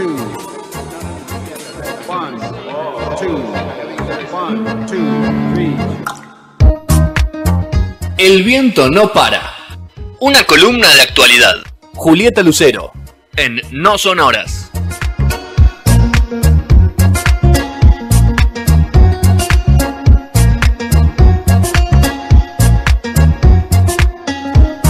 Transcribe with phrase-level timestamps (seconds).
[0.00, 0.16] two.
[2.08, 2.40] One,
[3.20, 3.36] two.
[4.32, 5.76] One, two, three.
[8.16, 9.42] El viento no para.
[10.20, 11.54] Una columna de actualidad.
[11.94, 12.92] Julieta Lucero.
[13.36, 14.70] En No Son Horas.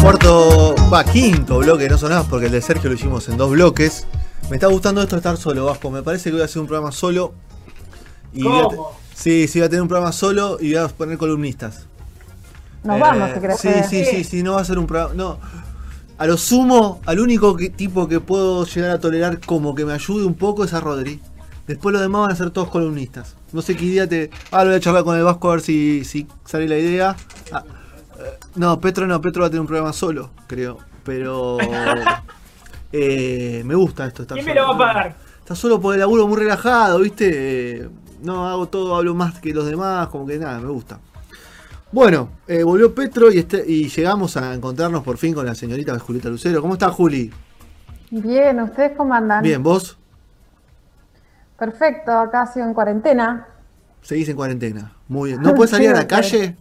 [0.00, 4.06] Cuarto, va, quinto bloque, no sonás porque el de Sergio lo hicimos en dos bloques.
[4.50, 5.90] Me está gustando esto de estar solo, Vasco.
[5.90, 7.32] Me parece que voy a hacer un programa solo.
[8.32, 8.92] Y voy a te- ¿Cómo?
[9.14, 11.86] sí, sí, voy a tener un programa solo y voy a poner columnistas.
[12.82, 13.60] Nos Eh, vamos, si querés.
[13.60, 15.14] Sí, sí, sí, sí, no va a ser un programa.
[15.14, 15.38] No.
[16.18, 19.92] A lo sumo, al único que- tipo que puedo llegar a tolerar como que me
[19.92, 21.20] ayude un poco es a Rodri.
[21.66, 23.36] Después los demás van a ser todos columnistas.
[23.52, 24.30] No sé qué idea te.
[24.50, 27.16] Ah, lo voy a charlar con el Vasco a ver si, si sale la idea.
[27.52, 27.62] Ah,
[28.18, 30.78] eh, no, Petro no, Petro va a tener un programa solo, creo.
[31.04, 31.58] Pero.
[32.92, 34.22] eh, me gusta esto.
[34.22, 35.16] Estar ¿Quién me lo va a pagar?
[35.40, 37.80] Está solo por el laburo muy relajado, ¿viste?
[37.82, 37.88] Eh,
[38.22, 40.98] No hago todo, hablo más que los demás, como que nada, me gusta.
[41.92, 45.98] Bueno, eh, volvió Petro y, este, y llegamos a encontrarnos por fin con la señorita
[45.98, 46.60] Julieta Lucero.
[46.62, 47.32] ¿Cómo está Juli?
[48.10, 49.42] Bien, ¿ustedes cómo andan?
[49.42, 49.96] Bien, ¿vos?
[51.58, 53.46] Perfecto, acá sigo en cuarentena.
[54.02, 54.92] Seguís en cuarentena.
[55.08, 55.42] Muy bien.
[55.42, 56.56] ¿No puedes salir a la Sí, calle?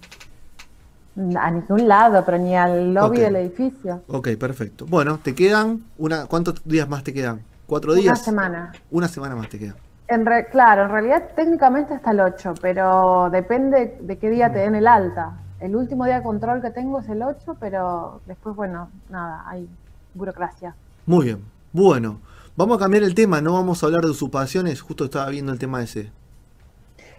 [1.40, 3.24] A ningún lado, pero ni al lobby Ok.
[3.24, 4.04] del edificio.
[4.08, 4.86] Ok, perfecto.
[4.88, 6.26] Bueno, te quedan una.
[6.28, 7.42] ¿Cuántos días más te quedan?
[7.68, 8.22] ¿Cuatro Una días?
[8.24, 8.72] semana.
[8.92, 9.76] Una semana más te queda.
[10.08, 14.60] En re- claro, en realidad técnicamente hasta el 8, pero depende de qué día te
[14.60, 15.34] den el alta.
[15.60, 19.68] El último día de control que tengo es el 8, pero después, bueno, nada, hay
[20.14, 20.74] burocracia.
[21.06, 21.44] Muy bien.
[21.74, 22.22] Bueno,
[22.56, 24.82] vamos a cambiar el tema, no vamos a hablar de usurpaciones.
[24.82, 26.12] Justo estaba viendo el tema ese.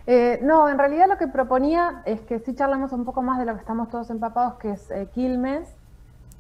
[0.07, 3.45] Eh, no, en realidad lo que proponía es que sí charlamos un poco más de
[3.45, 5.69] lo que estamos todos empapados, que es eh, Quilmes,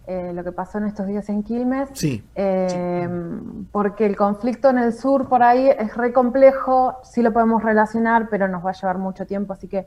[0.06, 1.88] eh, lo que pasó en estos días en Quilmes.
[1.92, 2.24] Sí.
[2.34, 3.08] Eh,
[3.70, 8.28] porque el conflicto en el sur por ahí es re complejo, sí lo podemos relacionar,
[8.28, 9.86] pero nos va a llevar mucho tiempo, así que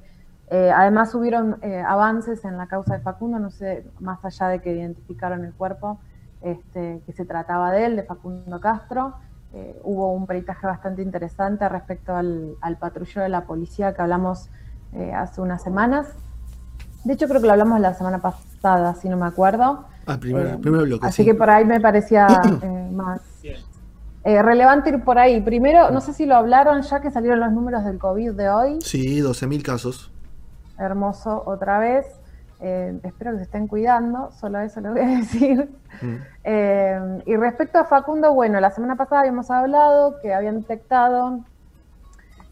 [0.49, 4.71] eh, además hubieron avances en la causa de Facundo, no sé, más allá de que
[4.71, 5.99] identificaron el cuerpo,
[6.41, 9.15] este, que se trataba de él, de Facundo Castro.
[9.53, 14.49] Eh, hubo un peritaje bastante interesante respecto al, al patrullero de la policía que hablamos
[14.93, 16.07] eh, hace unas semanas.
[17.03, 19.85] De hecho, creo que lo hablamos la semana pasada, si no me acuerdo.
[20.07, 21.05] Ah, primer, Eh, primer bloque.
[21.05, 21.25] Así sí.
[21.25, 22.27] que por ahí me parecía
[22.63, 23.21] eh, más
[24.23, 25.39] relevante ir por ahí.
[25.41, 28.79] Primero, no sé si lo hablaron ya que salieron los números del COVID de hoy.
[28.81, 30.11] Sí, 12.000 casos.
[30.79, 32.05] Hermoso otra vez.
[32.65, 35.69] Eh, espero que se estén cuidando, solo eso les voy a decir.
[36.01, 36.15] Mm.
[36.45, 41.41] Eh, y respecto a Facundo, bueno, la semana pasada habíamos hablado que habían detectado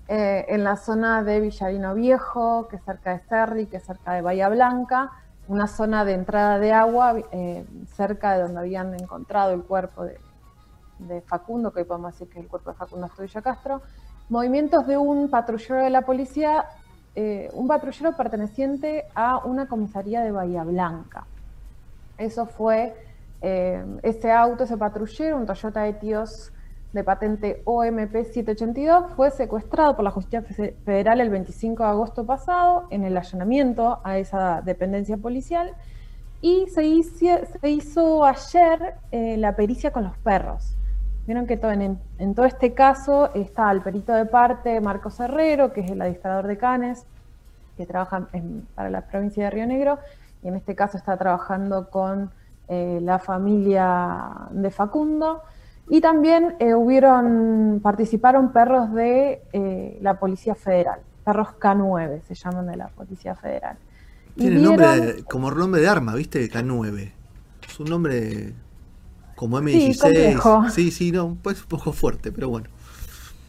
[0.10, 4.12] eh, en la zona de Villarino Viejo, que es cerca de Cerri, que es cerca
[4.12, 5.12] de Bahía Blanca,
[5.48, 7.16] una zona de entrada de agua
[7.96, 10.20] cerca de donde habían encontrado el cuerpo de,
[11.00, 13.82] de Facundo, que hoy podemos decir que es el cuerpo de Facundo Astudillo Castro,
[14.28, 16.66] movimientos de un patrullero de la policía,
[17.16, 21.26] eh, un patrullero perteneciente a una comisaría de Bahía Blanca.
[22.18, 22.96] Eso fue
[23.42, 26.52] eh, ese auto, ese patrullero, un Toyota Etios
[26.94, 32.26] de patente OMP 782, fue secuestrado por la Justicia Fe- Federal el 25 de agosto
[32.26, 35.74] pasado en el allanamiento a esa dependencia policial
[36.42, 37.28] y se hizo,
[37.62, 40.76] se hizo ayer eh, la pericia con los perros.
[41.28, 45.72] Vieron que todo, en, en todo este caso está el perito de parte Marcos Herrero,
[45.72, 47.06] que es el administrador de Canes,
[47.78, 50.00] que trabaja en- para la provincia de Río Negro,
[50.44, 52.32] y en este caso está trabajando con
[52.68, 55.42] eh, la familia de Facundo.
[55.90, 62.68] Y también eh, hubieron, participaron perros de eh, la Policía Federal, perros K9 se llaman
[62.68, 63.78] de la Policía Federal.
[64.36, 66.50] Tiene nombre vieron- de- como nombre de arma, ¿viste?
[66.50, 67.12] K9.
[67.68, 68.54] Es un nombre
[69.42, 70.00] como Sí, M16.
[70.02, 70.70] complejo.
[70.70, 72.68] Sí, sí, no, pues un poco fuerte, pero bueno.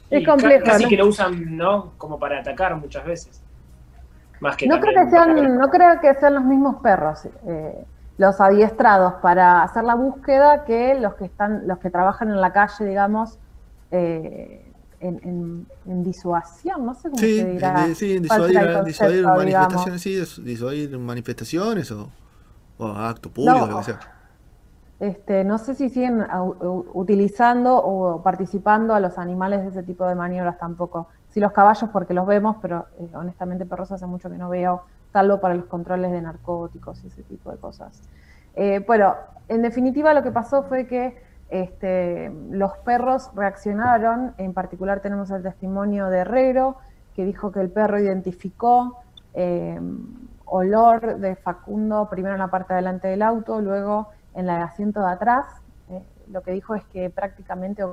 [0.09, 0.89] Es complejo, Casi ¿no?
[0.89, 1.93] que lo usan, ¿no?
[1.99, 3.43] Como para atacar muchas veces.
[4.41, 7.85] Más que No creo que sean, no creo que sean los mismos perros eh,
[8.17, 12.55] los adiestrados para hacer la búsqueda que los que están, los que trabajan en la
[12.55, 13.39] calle, digamos,
[13.91, 14.65] eh,
[15.01, 17.85] en, en- en disuasión, no sé cómo Sí, se dirá.
[17.87, 19.37] en- sí, en disuadir, digamos.
[19.37, 22.09] manifestaciones, sí, dis- disuadir manifestaciones o,
[22.79, 23.67] o actos públicos, No.
[23.67, 24.01] lo que sea.
[25.03, 26.25] Este, no sé si siguen
[26.95, 31.09] utilizando o participando a los animales de ese tipo de maniobras tampoco.
[31.31, 34.85] Sí, los caballos porque los vemos, pero eh, honestamente perros hace mucho que no veo,
[35.13, 38.01] salvo para los controles de narcóticos y ese tipo de cosas.
[38.55, 39.17] Eh, bueno,
[39.49, 41.21] en definitiva lo que pasó fue que
[41.51, 46.77] este, los perros reaccionaron, en particular tenemos el testimonio de Herrero,
[47.17, 49.01] que dijo que el perro identificó
[49.35, 49.81] eh,
[50.45, 55.01] olor de Facundo primero en la parte de delante del auto, luego en el asiento
[55.01, 55.47] de atrás.
[55.91, 57.85] Eh, lo que dijo es que prácticamente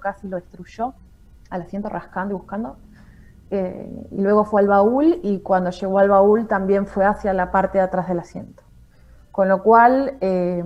[0.00, 0.94] casi lo destruyó
[1.50, 2.76] al asiento rascando y buscando.
[3.50, 7.50] Eh, y luego fue al baúl y cuando llegó al baúl también fue hacia la
[7.50, 8.62] parte de atrás del asiento.
[9.30, 10.62] Con lo cual, eh,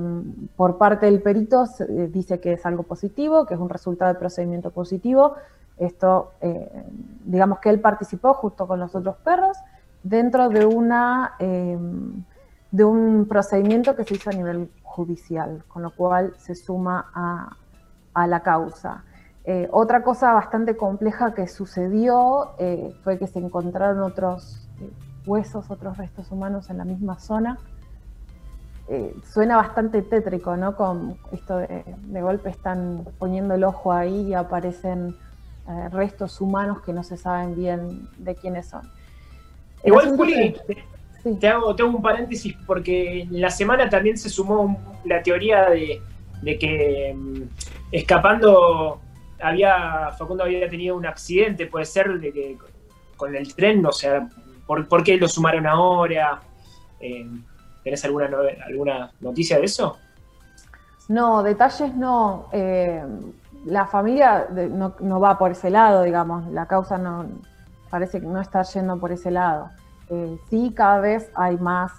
[0.57, 1.65] por parte del perito
[2.11, 5.37] dice que es algo positivo, que es un resultado del procedimiento positivo.
[5.79, 6.33] Esto,
[7.25, 9.57] digamos que él participó justo con los otros perros
[10.03, 11.35] dentro de, una,
[12.71, 17.57] de un procedimiento que se hizo a nivel judicial, con lo cual se suma a,
[18.15, 19.05] a la causa.
[19.51, 24.91] Eh, otra cosa bastante compleja que sucedió eh, fue que se encontraron otros eh,
[25.25, 27.59] huesos, otros restos humanos en la misma zona.
[29.25, 30.77] suena bastante tétrico, ¿no?
[30.77, 35.17] Con esto de, golpe están poniendo el ojo ahí y aparecen
[35.93, 38.83] restos humanos que no se saben bien de quiénes son.
[39.85, 40.57] Igual, Juli,
[41.41, 46.01] te, hago, un paréntesis porque en la semana también se sumó la teoría de,
[46.43, 47.43] de que mm,
[47.93, 49.01] escapando
[49.41, 52.59] había Facundo había tenido un accidente, puede ser de que
[53.17, 54.29] con el tren, o sea,
[54.67, 56.41] ¿por, qué lo sumaron ahora?
[57.01, 57.27] Eh,
[57.83, 58.29] ¿Tenés alguna,
[58.67, 59.99] alguna noticia de eso?
[61.09, 62.49] No, detalles no.
[62.53, 63.03] Eh,
[63.65, 67.27] la familia no, va por ese lado, digamos, la causa no
[67.91, 69.71] parece que no está yendo por ese lado.
[70.11, 71.93] Eh, sí, cada vez hay más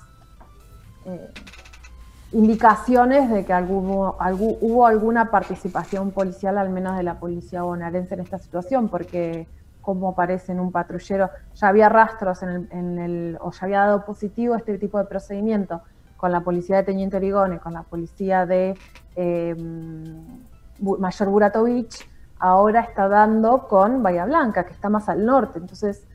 [2.32, 8.38] indicaciones de que hubo alguna participación policial, al menos de la policía bonaerense en esta
[8.38, 9.48] situación, porque
[9.82, 14.56] como parece en un patrullero, ya había rastros en el, o ya había dado positivo
[14.56, 15.82] este tipo de procedimiento
[16.20, 18.78] con la policía de Teniente Origone, con la policía de
[19.16, 20.44] em,
[20.82, 22.08] Mayor Buratovich,
[22.40, 25.60] ahora está dando con Bahía Blanca, que está más al norte.
[25.60, 26.06] Entonces,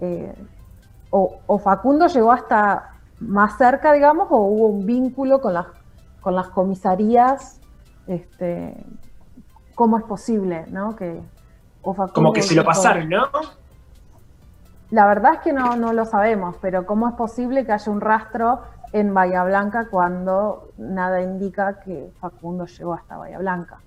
[0.00, 0.34] eh,
[1.10, 5.66] o Facundo llegó hasta más cerca, digamos, o hubo un vínculo con las,
[6.20, 7.60] con las comisarías,
[8.06, 8.76] este,
[9.74, 10.96] ¿cómo es posible, no?
[10.96, 11.22] Que,
[12.12, 13.26] Como que si lo pasaron, ¿no?
[14.90, 18.00] La verdad es que no, no lo sabemos, pero ¿cómo es posible que haya un
[18.00, 18.60] rastro
[18.92, 23.80] en Bahía Blanca cuando nada indica que Facundo llegó hasta Bahía Blanca?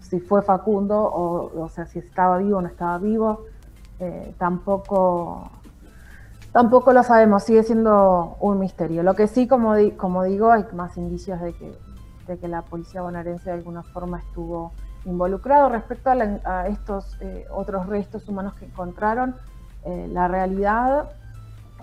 [0.00, 3.46] Si fue Facundo, o, o sea, si estaba vivo o no estaba vivo,
[3.98, 5.50] eh, tampoco
[6.54, 9.02] Tampoco lo sabemos, sigue siendo un misterio.
[9.02, 11.76] Lo que sí, como, como digo, hay más indicios de que,
[12.28, 14.70] de que la policía bonaerense de alguna forma estuvo
[15.04, 15.68] involucrado.
[15.68, 19.34] Respecto a, estos eh, otros restos humanos que encontraron,
[19.84, 21.10] eh, la realidad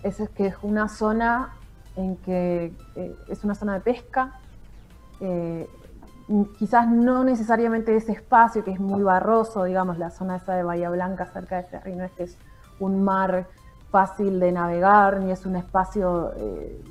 [0.04, 1.50] es, que es una zona
[1.98, 4.40] en que eh, es una zona de pesca.
[6.58, 10.90] quizás no necesariamente ese espacio que es muy barroso, digamos, la zona esa de Bahía
[10.90, 12.38] Blanca cerca de Cerrino, este es
[12.80, 13.48] un mar
[13.92, 16.82] fácil de navegar, ni es un espacio, eh,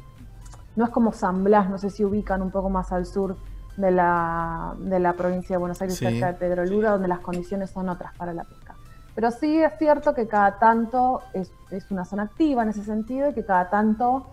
[0.76, 3.36] no es como San Blas, no sé si ubican un poco más al sur
[3.76, 7.70] de la, de la provincia de Buenos Aires, cerca de Pedro Lura, donde las condiciones
[7.70, 8.76] son otras para la pesca.
[9.14, 13.30] Pero sí es cierto que cada tanto es, es una zona activa en ese sentido
[13.30, 14.26] y que cada tanto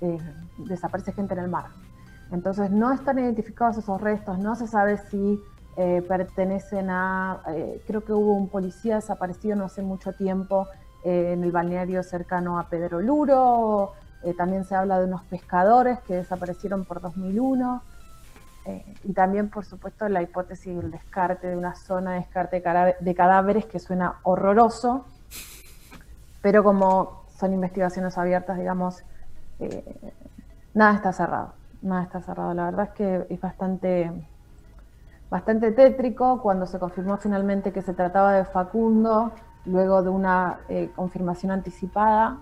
[0.00, 0.18] eh,
[0.58, 1.66] desaparece gente en el mar.
[2.32, 5.40] Entonces no están identificados esos restos, no se sabe si
[5.76, 7.42] eh, pertenecen a,
[7.86, 10.66] creo que hubo un policía desaparecido no hace mucho tiempo
[11.04, 13.92] en el balneario cercano a Pedro Luro.
[14.22, 17.82] Eh, también se habla de unos pescadores que desaparecieron por 2001.
[18.64, 22.62] Eh, y también, por supuesto, la hipótesis del descarte de una zona de descarte
[23.00, 25.04] de cadáveres que suena horroroso,
[26.40, 29.04] pero como son investigaciones abiertas, digamos,
[29.60, 30.14] eh,
[30.72, 31.52] nada está cerrado.
[31.82, 32.54] Nada está cerrado.
[32.54, 34.10] La verdad es que es bastante,
[35.28, 39.32] bastante tétrico cuando se confirmó finalmente que se trataba de Facundo
[39.66, 42.38] luego de una eh, confirmación anticipada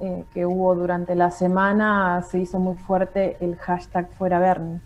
[0.00, 4.80] eh, que hubo durante la semana, se hizo muy fuerte el hashtag fuera Bernie.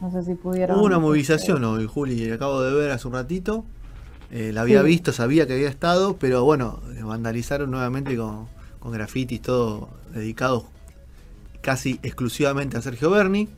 [0.00, 0.78] No sé si pudieron...
[0.78, 3.64] Hubo una movilización hoy, Juli, acabo de ver hace un ratito.
[4.30, 8.46] Eh, la había visto, sabía que había estado, pero bueno, vandalizaron nuevamente con,
[8.78, 10.66] con grafitis, todo dedicado
[11.60, 13.48] casi exclusivamente a Sergio Berni,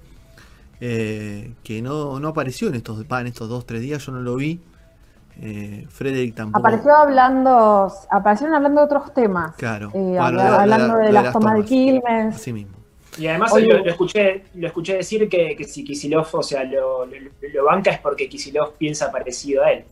[0.80, 4.60] que no, no apareció en estos, en estos dos, tres días, yo no lo vi.
[5.40, 6.58] Eh, Frederick tampoco.
[6.58, 9.54] Apareció hablando, aparecieron hablando de otros temas.
[9.56, 9.90] Claro.
[9.94, 12.34] Eh, hablando de, las tomas de Quilmes.
[12.34, 12.76] Así mismo.
[13.18, 17.06] Y además lo, escuché, lo escuché decir que, si Kisilov, o sea, lo,
[17.64, 19.84] banca es porque Kisilov piensa parecido a él.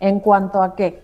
[0.00, 1.02] ¿En cuanto a qué?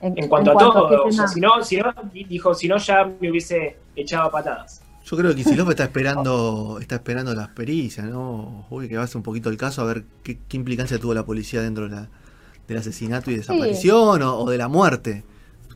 [0.00, 1.04] En, cuanto, a todo.
[1.06, 4.82] o sea, si no, si no, dijo, si no ya me hubiese echado patadas.
[5.10, 8.66] Yo creo que Kicillof está esperando, está esperando las pericias, ¿no?
[8.68, 11.24] Uy, que va a ser un poquito el caso a ver qué, implicancia tuvo la
[11.24, 15.24] policía dentro del asesinato y desaparición o, de la muerte,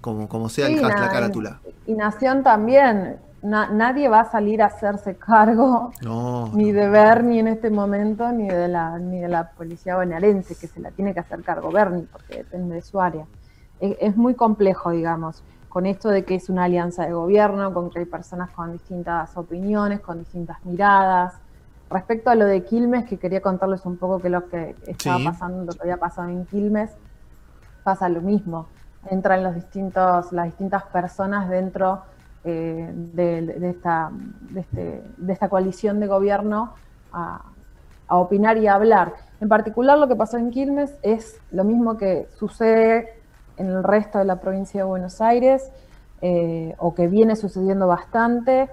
[0.03, 1.61] como, como sea el, la carátula.
[1.87, 5.93] Y Nación también, nadie va a salir a hacerse cargo
[6.53, 10.67] ni de Bernie en este momento, ni de la, ni de la policía bonaerense, que
[10.67, 13.25] se la tiene que hacer cargo Bernie, porque depende de su área.
[13.81, 18.01] Es, muy complejo, digamos, con esto de que es una alianza de gobierno, con que
[18.01, 21.33] hay personas con distintas opiniones, con distintas miradas.
[21.89, 25.65] Respecto a lo de Quilmes, que quería contarles un poco que lo que estaba pasando,
[25.65, 26.91] lo que había pasado en Quilmes,
[27.85, 28.67] pasa lo mismo.
[29.11, 32.03] Entran los distintos, las distintas personas dentro
[32.45, 34.11] eh, de, esta,
[34.55, 36.75] este, de, esta, coalición de gobierno
[37.13, 37.41] a,
[38.09, 39.15] opinar y a hablar.
[39.41, 43.22] En particular lo que pasó en Quilmes es lo mismo que sucede
[43.63, 45.71] en el resto de la provincia de Buenos Aires,
[46.21, 48.69] eh, o que viene sucediendo bastante,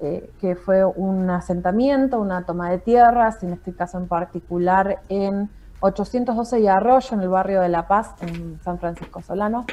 [0.00, 5.50] eh, que fue un asentamiento, una toma de tierras, en este caso en particular en
[5.80, 9.64] 812 y Arroyo, en el barrio de La Paz, en San Francisco Solano,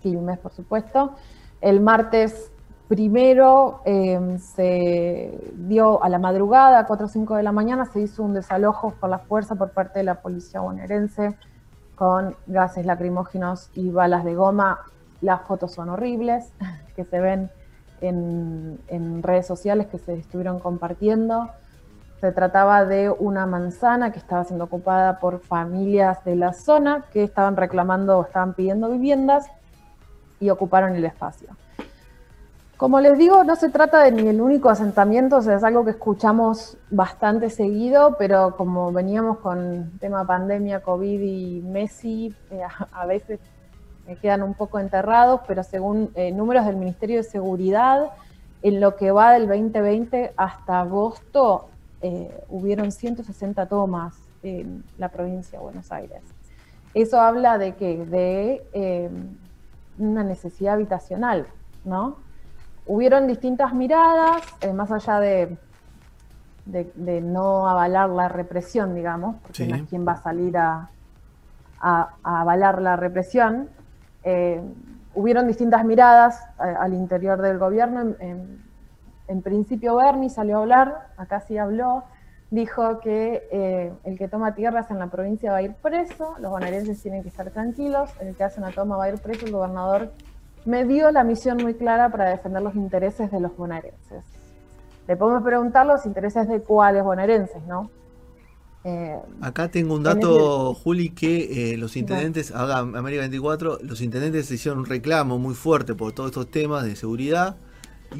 [0.00, 1.12] Quilmes por supuesto,
[1.60, 2.52] el martes
[2.88, 8.00] primero em, se dio a la madrugada, a 4 o 5 de la mañana, se
[8.00, 11.36] hizo un desalojo por la fuerza por parte de la policía bonaerense
[11.94, 14.80] con gases lacrimógenos y balas de goma.
[15.20, 16.52] Las fotos son horribles,
[16.96, 17.50] que se ven
[18.00, 21.50] en, redes sociales que se estuvieron compartiendo.
[22.20, 27.24] Se trataba de una manzana que estaba siendo ocupada por familias de la zona que
[27.24, 29.48] estaban reclamando o estaban pidiendo viviendas
[30.38, 31.48] y ocuparon el espacio.
[32.82, 35.84] Como les digo, no se trata de ni el único asentamiento, o sea, es algo
[35.84, 42.62] que escuchamos bastante seguido, pero como veníamos con tema pandemia, COVID y Messi, eh,
[42.92, 43.38] a, veces
[44.04, 48.10] me quedan un poco enterrados, pero según eh, números del Ministerio de Seguridad,
[48.62, 51.68] en lo que va del 2020 hasta agosto,
[52.00, 56.22] eh, hubieron 160 tomas en la provincia de Buenos Aires.
[56.94, 59.08] Eso habla de que de
[59.98, 61.46] una necesidad habitacional,
[61.84, 62.31] ¿no?
[62.86, 65.56] Hubieron distintas miradas, eh, más allá de,
[66.64, 70.88] de, no avalar la represión, digamos, porque no es quien va a salir a,
[72.22, 73.68] avalar la represión.
[74.24, 74.60] Eh,
[75.14, 78.14] hubieron distintas miradas eh, al interior del gobierno.
[78.18, 78.62] En,
[79.28, 82.04] en, principio Bernie salió a hablar, acá sí habló,
[82.50, 87.00] dijo que el que toma tierras en la provincia va a ir preso, los bonaerenses
[87.00, 90.12] tienen que estar tranquilos, el que hace una toma va a ir preso, el gobernador
[90.64, 94.24] me dio la misión muy clara para defender los intereses de los bonaerenses.
[95.08, 97.90] Le podemos preguntar los intereses de cuáles bonaerenses, ¿no?
[98.84, 104.50] Eh, Acá tengo un dato, Juli, que eh, los intendentes, haga América 24, los intendentes
[104.50, 107.56] hicieron un reclamo muy fuerte por todos estos temas de seguridad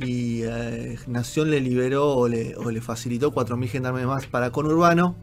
[0.01, 5.17] y eh, Nación le liberó o le, o le facilitó 4.000 gendarmes más para conurbano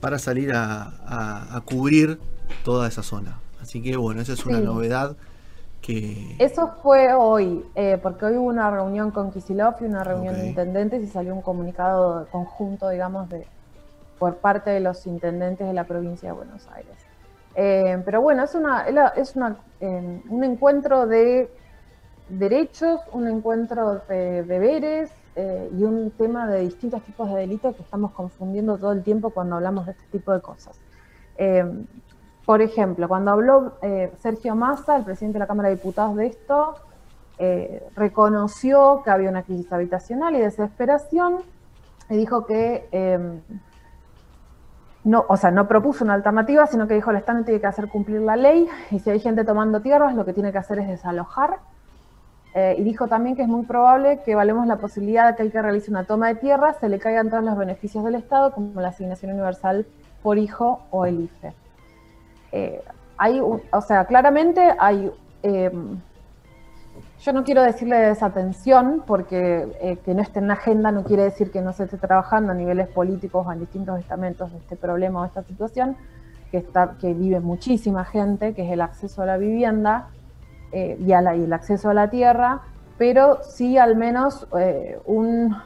[0.00, 2.18] para salir a, cubrir
[2.64, 3.40] toda esa zona.
[3.60, 5.16] Así que bueno, esa es una novedad
[6.38, 10.46] eso fue hoy, eh, porque hoy hubo una reunión con Kisilov y una reunión de
[10.46, 13.46] intendentes y salió un comunicado conjunto, digamos, de
[14.18, 16.94] por parte de los intendentes de la provincia de Buenos Aires.
[17.56, 18.86] Eh, pero bueno, es, una,
[19.16, 21.50] es una, em, un encuentro de
[22.28, 27.82] derechos, un encuentro de deberes eh, y un tema de distintos tipos de delitos que
[27.82, 30.78] estamos confundiendo todo el tiempo cuando hablamos de este tipo de cosas.
[32.44, 36.26] Por ejemplo, cuando habló eh, Sergio Massa, el presidente de la Cámara de Diputados, de
[36.26, 36.74] esto,
[37.38, 41.38] eh, reconoció que había una crisis habitacional y desesperación
[42.10, 43.40] y dijo que em,
[45.04, 47.88] no, o sea, no propuso una alternativa, sino que dijo el Estado tiene que hacer
[47.88, 50.88] cumplir la ley y si hay gente tomando tierras, lo que tiene que hacer es
[50.88, 51.58] desalojar.
[52.54, 55.50] Eh, y dijo también que es muy probable que valemos la posibilidad de que el
[55.50, 58.80] que realice una toma de tierras se le caigan todos los beneficios del Estado, como
[58.80, 59.86] la asignación universal
[60.22, 61.61] por hijo o el IFE.
[62.52, 62.82] Eh,
[63.16, 65.10] hay, o sea, claramente hay,
[65.42, 65.98] em,
[67.20, 71.22] yo no quiero decirle desatención, porque eh, que no esté en la agenda no quiere
[71.22, 74.76] decir que no se esté trabajando a niveles políticos o en distintos estamentos de este
[74.76, 75.96] problema o esta situación,
[76.50, 80.08] que, está, que vive muchísima gente, que es el acceso a la vivienda
[80.72, 82.62] eh, y, a y el acceso a la tierra,
[82.98, 84.46] pero sí al menos
[85.06, 85.56] un,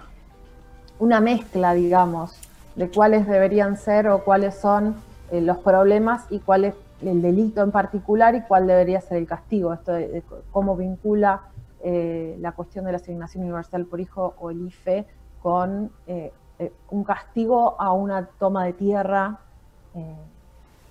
[0.99, 2.39] una mezcla, digamos,
[2.77, 4.95] de cuáles deberían ser o cuáles son
[5.31, 9.27] eh, los problemas y cuál es el delito en particular y cuál debería ser el
[9.27, 9.73] castigo.
[9.73, 11.43] Esto de, cómo vincula
[11.83, 15.07] eh, la cuestión de la asignación universal por hijo o el IFE
[15.43, 16.33] con eh,
[16.91, 19.41] un castigo a una toma de tierra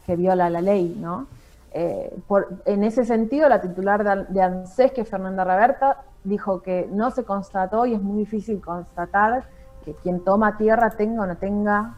[0.06, 1.28] que viola la ley, ¿no?
[1.74, 7.86] en ese sentido, la titular de, ANSES, que Fernanda Reberta, dijo que no se constató
[7.86, 9.48] y es muy difícil constatar
[9.84, 11.96] que quien toma tierra tenga o no tenga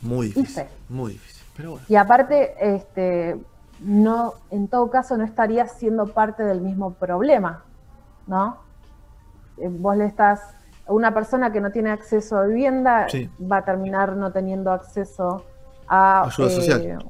[0.00, 1.39] muy difícil, muy difícil.
[1.88, 3.36] Y aparte, este,
[3.80, 7.64] no, en todo caso, no estaría siendo parte del mismo problema,
[8.26, 8.56] ¿no?
[9.58, 10.40] eh, vos le estás,
[10.86, 13.28] una persona que no tiene acceso a vivienda Sí.
[13.40, 15.44] va a terminar no teniendo acceso
[15.86, 17.04] a Ayuda eh, social.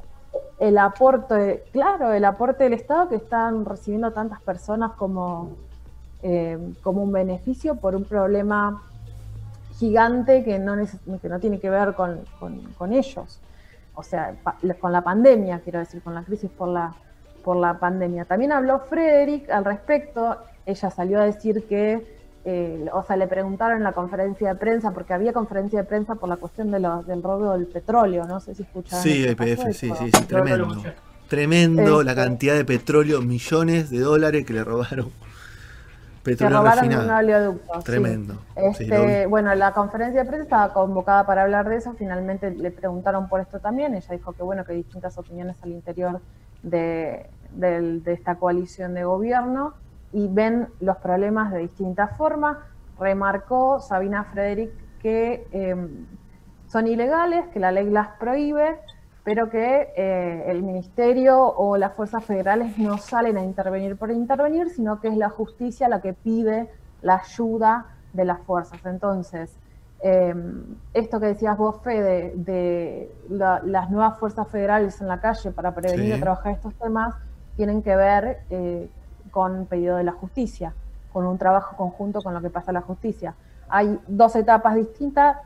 [0.58, 5.50] el aporte, claro, el aporte del Estado que están recibiendo tantas personas como,
[6.22, 8.82] eh, como un beneficio por un problema
[9.78, 10.76] gigante que no,
[11.20, 13.38] que no tiene que ver con, con- con ellos.
[14.00, 16.94] O sea, pa- con la pandemia, quiero decir, con la crisis por la,
[17.44, 18.24] por la pandemia.
[18.24, 20.38] También habló Frederick al respecto.
[20.64, 24.92] Ella salió a decir que, eh, o sea, le preguntaron en la conferencia de prensa,
[24.92, 28.40] porque había conferencia de prensa por la cuestión de lo- del robo del petróleo, no
[28.40, 29.02] sé si escucharon.
[29.02, 29.26] Sí.
[29.28, 30.68] IPF, ¿Pasó sí, sí, sí, tremendo.
[31.28, 35.10] Tremendo la Este- cantidad de petróleo, millones de dólares que le robaron.
[36.22, 37.18] Petróleo robaron un refinado.
[37.18, 37.74] oleoducto.
[37.78, 37.84] sí.
[37.84, 38.34] Tremendo.
[38.74, 42.70] Sí, Este, bueno, la conferencia de prensa estaba convocada para hablar de eso, finalmente le
[42.70, 46.20] preguntaron por esto también, ella dijo que bueno, que hay distintas opiniones al interior
[46.62, 49.74] de, de esta coalición de gobierno
[50.12, 52.58] y ven los problemas de distintas formas.
[52.98, 55.76] Remarcó Sabina Frederick que eh,
[56.66, 58.78] son ilegales, que la ley las prohíbe,
[59.22, 64.70] pero que eh, el ministerio o las fuerzas federales no salen a intervenir por intervenir,
[64.70, 66.70] sino que es la justicia la que pide
[67.02, 68.80] la ayuda de las fuerzas.
[68.86, 69.58] Entonces,
[70.02, 70.34] eh,
[70.94, 75.74] esto que decías vos, Fede, de la- las nuevas fuerzas federales en la calle para
[75.74, 76.18] prevenir Sí.
[76.18, 77.14] y trabajar estos temas,
[77.56, 78.90] tienen que ver eh,
[79.30, 80.74] con pedido de la justicia,
[81.12, 83.34] con un trabajo conjunto con lo que pasa en la justicia.
[83.68, 85.36] Hay dos etapas distintas,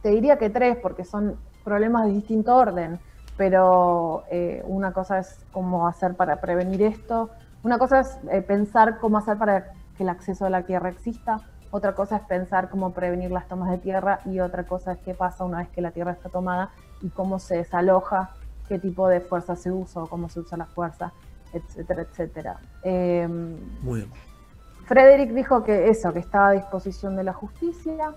[0.00, 1.36] te diría que tres, porque son
[1.68, 2.98] problemas de distinto orden,
[3.36, 7.28] pero eh, una cosa es cómo hacer para prevenir esto,
[7.62, 11.42] una cosa es eh, pensar cómo hacer para que el acceso a la tierra exista,
[11.70, 15.12] otra cosa es pensar cómo prevenir las tomas de tierra y otra cosa es qué
[15.12, 16.70] pasa una vez que la tierra está tomada
[17.02, 18.30] y cómo se desaloja,
[18.66, 21.12] qué tipo de fuerza se usa o cómo se usa la fuerza,
[21.52, 22.60] etcétera, etcétera.
[22.82, 24.12] Em, Muy bien.
[24.86, 28.14] Frederick dijo que eso, que estaba a disposición de la justicia,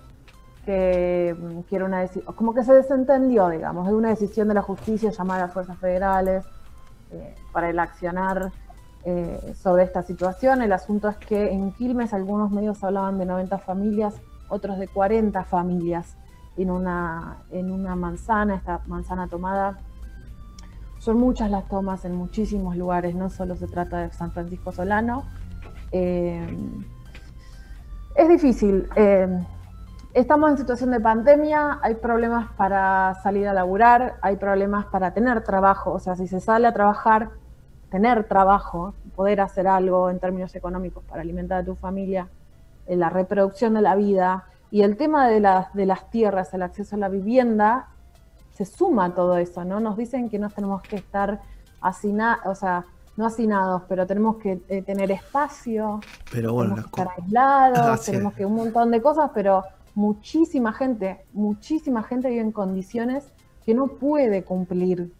[0.64, 4.54] que, mm, que era una decisión, como que se desentendió, digamos, de una decisión de
[4.54, 6.44] la justicia llamar a fuerzas federales
[7.10, 8.52] eh, para el accionar
[9.04, 10.62] eh, sobre esta situación.
[10.62, 14.14] El asunto es que en Quilmes algunos medios hablaban de 90 familias,
[14.48, 16.16] otros de 40 familias
[16.56, 19.78] en una, en una manzana, esta manzana tomada.
[20.98, 25.24] Son muchas las tomas en muchísimos lugares, no solo se trata de San Francisco Solano.
[25.90, 26.46] Eh,
[28.14, 28.88] es difícil.
[30.14, 35.42] Estamos en situación de pandemia, hay problemas para salir a laburar, hay problemas para tener
[35.42, 35.92] trabajo.
[35.92, 37.30] O sea, si se sale a trabajar,
[37.90, 42.28] tener trabajo, poder hacer algo en términos económicos para alimentar a tu familia,
[42.86, 46.62] en la reproducción de la vida y el tema de las, de las tierras, el
[46.62, 47.88] acceso a la vivienda,
[48.52, 49.80] se suma a todo eso, ¿no?
[49.80, 51.40] Nos dicen que no tenemos que estar
[51.80, 52.84] hacinados, o sea,
[53.16, 58.34] no hacinados, pero tenemos que eh, tener espacio, Pero bueno, tenemos que estar aislados, tenemos
[58.34, 59.62] que un montón de cosas, pero
[59.94, 63.32] muchísima gente, muchísima gente vive en condiciones
[63.64, 65.12] que no puede cumplir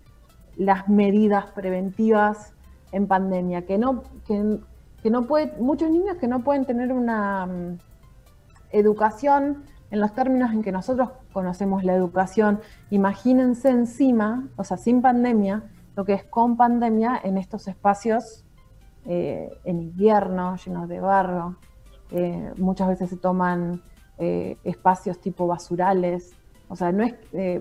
[0.57, 2.55] las medidas preventivas
[2.93, 7.79] en pandemia, que no, que, no puede, muchos niños que no pueden tener una mm,
[8.71, 12.61] educación en los términos en que nosotros conocemos la educación.
[12.91, 15.65] Imagínense encima, o sea, sin pandemia,
[15.97, 18.45] lo que es con pandemia en estos espacios
[19.05, 21.57] eh, en invierno, llenos de barro.
[22.11, 23.83] Eh, muchas veces se toman
[24.19, 26.33] eh, espacios tipo basurales.
[26.69, 27.15] O sea, no es.
[27.33, 27.61] eh,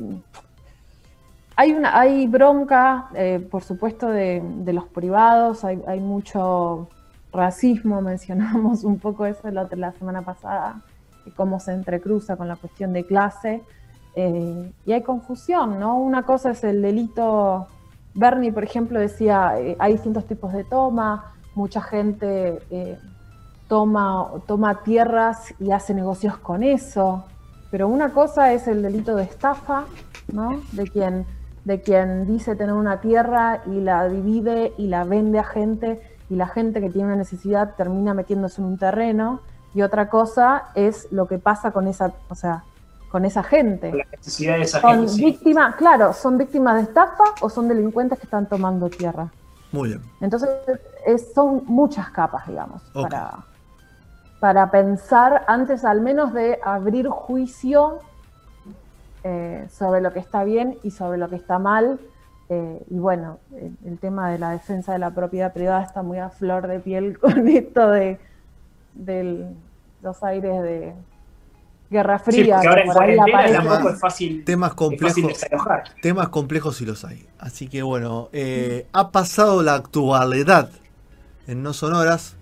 [1.56, 6.88] hay, una, hay bronca, eh, por supuesto, de, de los privados, hay, hay mucho
[7.32, 10.82] racismo, mencionamos un poco eso la, la semana pasada,
[11.26, 13.62] y cómo se entrecruza con la cuestión de clase.
[14.16, 15.98] y hay confusión, ¿no?
[15.98, 17.68] Una cosa es el delito.
[18.14, 22.60] Bernie, por ejemplo, decía, hay distintos tipos de toma, mucha gente
[23.76, 27.24] toma, toma tierras y hace negocios con eso,
[27.72, 29.86] pero una cosa es el delito de estafa,
[30.34, 30.60] ¿no?
[30.74, 31.26] De quien,
[31.64, 36.36] de quien dice tener una tierra y la divide y la vende a gente y
[36.36, 39.40] la gente que tiene una necesidad termina metiéndose en un terreno
[39.74, 42.66] y otra cosa es lo que pasa con esa, o sea,
[43.10, 43.94] con esa gente.
[43.94, 45.14] La necesidad de esa Son gente.
[45.14, 45.24] sí.
[45.24, 49.30] víctimas, claro, son víctimas de estafa o son delincuentes que están tomando tierra.
[49.72, 50.02] Muy bien.
[50.20, 50.50] Entonces,
[51.06, 53.46] es- son muchas capas, digamos, para,
[54.42, 58.00] para pensar antes al menos de abrir juicio
[59.24, 62.00] eh, sobre lo que está bien y sobre lo que está mal.
[62.50, 66.18] Eh, y bueno, el, el tema de la defensa de la propiedad privada está muy
[66.18, 68.20] a flor de piel con esto de
[68.94, 69.56] del-
[70.02, 70.94] los aires de
[71.92, 72.56] Guerra Sí, Fría.
[72.56, 75.28] porque ahora en cuarentena tampoco es fácil, Temas es fácil complejos.
[75.40, 75.84] desalojar.
[76.02, 77.28] Temas complejos sí los hay.
[77.40, 80.70] Así que bueno, eh, ha pasado la actualidad
[81.48, 82.36] en No Sonoras.